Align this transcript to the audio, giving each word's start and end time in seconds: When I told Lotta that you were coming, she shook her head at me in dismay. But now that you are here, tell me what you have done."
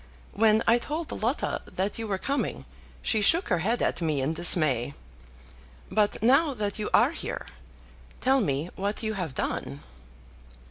When 0.33 0.63
I 0.65 0.79
told 0.79 1.11
Lotta 1.21 1.61
that 1.67 1.99
you 1.99 2.07
were 2.07 2.17
coming, 2.17 2.65
she 3.03 3.21
shook 3.21 3.49
her 3.49 3.59
head 3.59 3.83
at 3.83 4.01
me 4.01 4.19
in 4.19 4.33
dismay. 4.33 4.95
But 5.91 6.23
now 6.23 6.55
that 6.55 6.79
you 6.79 6.89
are 6.91 7.11
here, 7.11 7.45
tell 8.19 8.41
me 8.41 8.71
what 8.75 9.03
you 9.03 9.13
have 9.13 9.35
done." 9.35 9.83